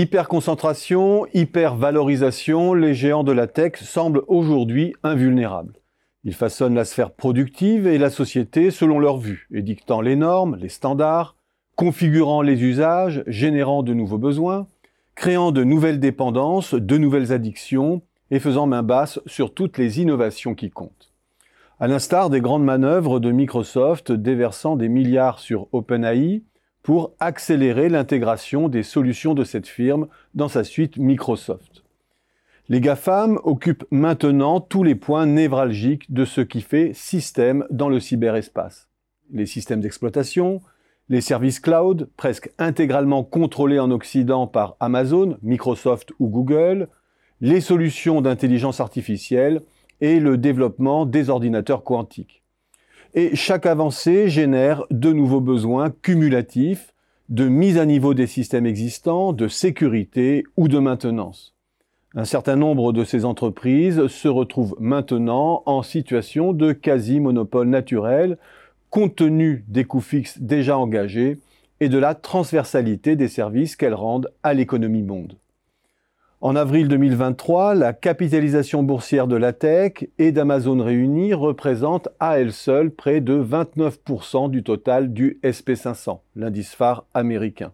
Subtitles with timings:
[0.00, 5.72] Hyperconcentration, hypervalorisation, les géants de la tech semblent aujourd'hui invulnérables.
[6.22, 10.68] Ils façonnent la sphère productive et la société selon leur vue, édictant les normes, les
[10.68, 11.34] standards,
[11.74, 14.68] configurant les usages, générant de nouveaux besoins,
[15.16, 20.54] créant de nouvelles dépendances, de nouvelles addictions et faisant main basse sur toutes les innovations
[20.54, 21.12] qui comptent.
[21.80, 26.44] À l'instar des grandes manœuvres de Microsoft déversant des milliards sur OpenAI
[26.88, 31.84] pour accélérer l'intégration des solutions de cette firme dans sa suite Microsoft.
[32.70, 38.00] Les GAFAM occupent maintenant tous les points névralgiques de ce qui fait système dans le
[38.00, 38.88] cyberespace.
[39.30, 40.62] Les systèmes d'exploitation,
[41.10, 46.88] les services cloud, presque intégralement contrôlés en Occident par Amazon, Microsoft ou Google,
[47.42, 49.60] les solutions d'intelligence artificielle
[50.00, 52.42] et le développement des ordinateurs quantiques.
[53.18, 56.94] Et chaque avancée génère de nouveaux besoins cumulatifs
[57.28, 61.52] de mise à niveau des systèmes existants, de sécurité ou de maintenance.
[62.14, 68.38] Un certain nombre de ces entreprises se retrouvent maintenant en situation de quasi-monopole naturel,
[68.88, 71.40] compte tenu des coûts fixes déjà engagés
[71.80, 75.34] et de la transversalité des services qu'elles rendent à l'économie monde.
[76.40, 82.52] En avril 2023, la capitalisation boursière de la tech et d'Amazon réunis représente à elle
[82.52, 87.72] seule près de 29% du total du SP500, l'indice phare américain.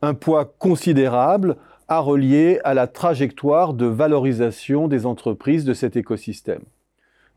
[0.00, 6.62] Un poids considérable à relier à la trajectoire de valorisation des entreprises de cet écosystème.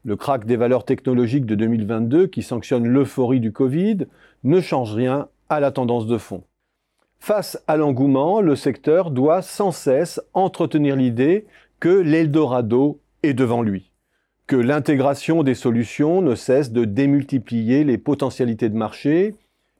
[0.05, 4.07] Le crack des valeurs technologiques de 2022, qui sanctionne l'euphorie du Covid,
[4.45, 6.43] ne change rien à la tendance de fond.
[7.19, 11.45] Face à l'engouement, le secteur doit sans cesse entretenir l'idée
[11.79, 13.91] que l'Eldorado est devant lui,
[14.47, 19.35] que l'intégration des solutions ne cesse de démultiplier les potentialités de marché,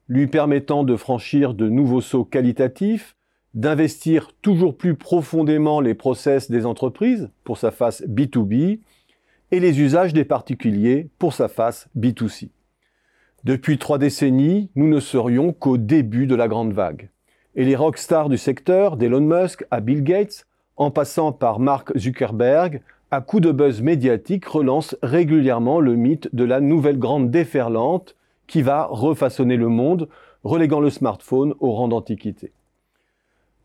[0.09, 3.15] lui permettant de franchir de nouveaux sauts qualitatifs,
[3.53, 8.79] d'investir toujours plus profondément les process des entreprises pour sa face B2B
[9.51, 12.49] et les usages des particuliers pour sa face B2C.
[13.43, 17.09] Depuis trois décennies, nous ne serions qu'au début de la grande vague.
[17.57, 20.45] Et les rockstars du secteur, d'Elon Musk à Bill Gates,
[20.75, 26.43] en passant par Mark Zuckerberg, à coup de buzz médiatique, relancent régulièrement le mythe de
[26.43, 28.15] la nouvelle grande déferlante
[28.45, 30.07] qui va refaçonner le monde,
[30.43, 32.51] reléguant le smartphone au rang d'antiquité.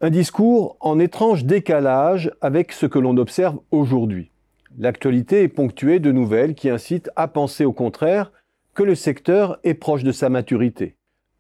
[0.01, 4.31] Un discours en étrange décalage avec ce que l'on observe aujourd'hui.
[4.79, 8.33] L'actualité est ponctuée de nouvelles qui incitent à penser au contraire
[8.73, 10.95] que le secteur est proche de sa maturité.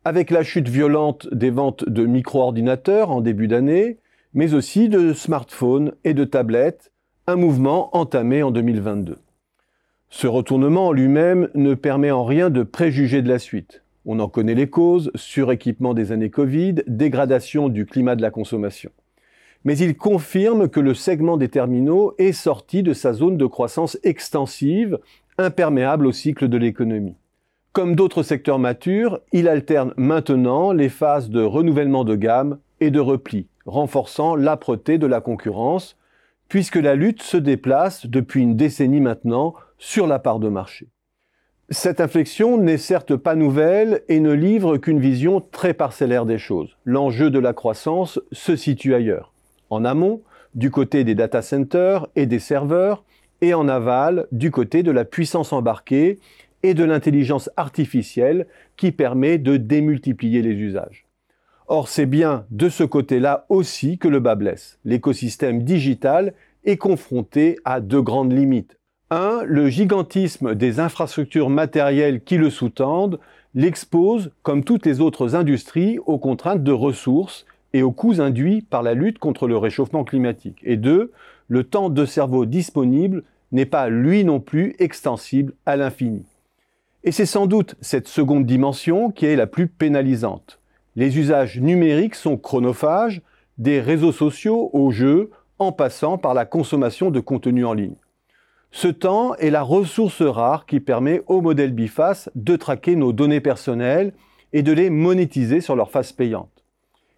[0.05, 3.99] Avec la chute violente des ventes de micro-ordinateurs en début d'année,
[4.35, 6.91] mais aussi de smartphones et de tablettes,
[7.29, 9.19] un mouvement entamé en 2022.
[10.11, 13.85] Ce retournement en lui-même ne permet en rien de préjuger de la suite.
[14.05, 18.91] On en connaît les causes, suréquipement des années Covid, dégradation du climat de la consommation.
[19.63, 23.97] Mais il confirme que le segment des terminaux est sorti de sa zone de croissance
[24.03, 24.99] extensive,
[25.39, 27.15] imperméable au cycle de l'économie.
[27.73, 33.01] Comme d'autres secteurs matures, il alterne maintenant les phases de renouvellement de gamme et de
[33.01, 35.97] repli, renforçant l'âpreté de la concurrence,
[36.49, 40.89] puisque la lutte se déplace depuis une décennie maintenant sur la part de marché.
[41.71, 46.77] Cette inflexion n'est certes pas nouvelle et ne livre qu'une vision très parcellaire des choses.
[46.85, 49.33] L'enjeu de la croissance se situe ailleurs.
[49.71, 50.21] En amont,
[50.55, 53.03] du côté des data centers et des serveurs,
[53.41, 56.19] et en aval, du côté de la puissance embarquée
[56.63, 58.47] et de l'intelligence artificielle
[58.77, 61.07] qui permet de démultiplier les usages.
[61.69, 64.79] Or, c'est bien de ce côté-là aussi que le bas blesse.
[64.85, 66.35] L'écosystème digital
[66.65, 68.79] est confronté à deux grandes limites.
[69.11, 69.43] 1.
[69.45, 73.21] Le gigantisme des infrastructures matérielles qui le sous-tendent
[73.55, 78.83] l'expose, comme toutes les autres industries, aux contraintes de ressources et aux coûts induits par
[78.83, 80.59] la lutte contre le réchauffement climatique.
[80.63, 81.13] Et 2.
[81.49, 86.25] Le temps de cerveau disponible n'est pas lui non plus extensible à l'infini.
[87.05, 90.61] Et c'est sans doute cette seconde dimension qui est la plus pénalisante.
[90.95, 93.23] Les usages numériques sont chronophages,
[93.59, 97.97] des réseaux sociaux aux jeux, en passant par la consommation de contenu en ligne.
[98.71, 103.41] Ce temps est la ressource rare qui permet au modèle biface de traquer nos données
[103.41, 104.13] personnelles
[104.53, 106.65] et de les monétiser sur leur face payante.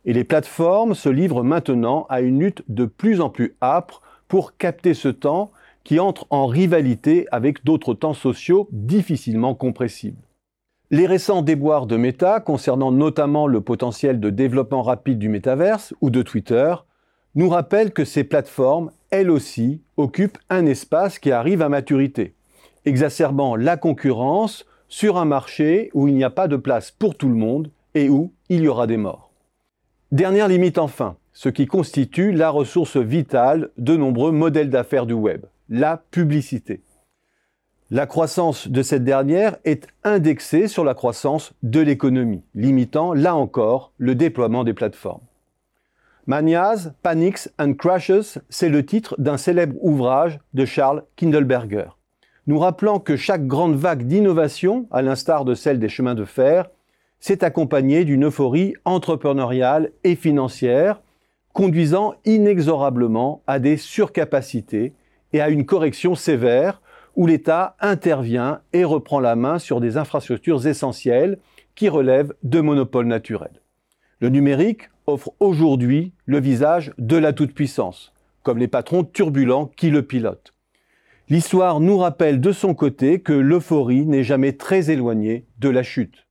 [0.05, 4.57] Et les plateformes se livrent maintenant à une lutte de plus en plus âpre pour
[4.57, 5.53] capter ce temps
[5.85, 10.23] qui entre en rivalité avec d'autres temps sociaux difficilement compressibles.
[10.91, 16.11] Les récents déboires de Meta concernant notamment le potentiel de développement rapide du métaverse ou
[16.11, 16.75] de Twitter
[17.35, 22.35] nous rappellent que ces plateformes elle aussi, occupe un espace qui arrive à maturité,
[22.85, 27.29] exacerbant la concurrence sur un marché où il n'y a pas de place pour tout
[27.29, 29.31] le monde et où il y aura des morts.
[30.11, 35.45] Dernière limite enfin, ce qui constitue la ressource vitale de nombreux modèles d'affaires du web,
[35.69, 36.83] la publicité.
[37.91, 43.93] La croissance de cette dernière est indexée sur la croissance de l'économie, limitant là encore
[43.99, 45.23] le déploiement des plateformes.
[46.27, 51.91] Manias, Panics and Crashes, c'est le titre d'un célèbre ouvrage de Charles Kindleberger,
[52.47, 56.71] nous rappelant que chaque grande vague d'innovation, à l'instar de celle des chemins de fer,
[57.21, 61.01] s'est accompagnée d'une euphorie entrepreneuriale et financière,
[61.53, 64.95] conduisant inexorablement à des surcapacités
[65.35, 66.81] et à une correction sévère
[67.17, 71.39] où l'État intervient et reprend la main sur des infrastructures essentielles
[71.75, 73.61] qui relèvent de monopoles naturels.
[74.21, 78.13] Le numérique offre aujourd'hui le visage de la toute-puissance,
[78.45, 80.55] comme les patrons turbulents qui le pilotent.
[81.29, 86.24] L'histoire nous rappelle de son côté que l'euphorie n'est jamais très éloignée de la chute.